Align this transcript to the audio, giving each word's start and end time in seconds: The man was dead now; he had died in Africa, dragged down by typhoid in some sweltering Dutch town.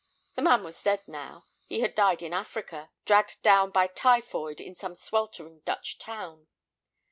The 0.33 0.41
man 0.41 0.63
was 0.63 0.81
dead 0.81 1.07
now; 1.07 1.45
he 1.67 1.81
had 1.81 1.93
died 1.93 2.23
in 2.23 2.33
Africa, 2.33 2.89
dragged 3.05 3.43
down 3.43 3.69
by 3.69 3.85
typhoid 3.85 4.59
in 4.59 4.73
some 4.75 4.95
sweltering 4.95 5.59
Dutch 5.59 5.99
town. 5.99 6.47